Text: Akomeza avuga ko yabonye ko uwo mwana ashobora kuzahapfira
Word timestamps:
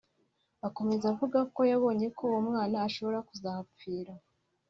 Akomeza 0.67 1.05
avuga 1.13 1.39
ko 1.53 1.61
yabonye 1.71 2.07
ko 2.17 2.21
uwo 2.27 2.39
mwana 2.47 2.75
ashobora 2.87 3.19
kuzahapfira 3.29 4.13